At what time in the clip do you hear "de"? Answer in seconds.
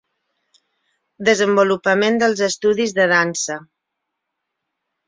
3.03-3.09